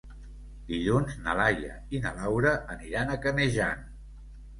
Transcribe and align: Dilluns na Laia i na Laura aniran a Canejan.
Dilluns 0.69 1.11
na 1.27 1.35
Laia 1.39 1.75
i 1.97 2.01
na 2.05 2.13
Laura 2.21 2.53
aniran 2.77 3.13
a 3.13 3.19
Canejan. 3.27 3.85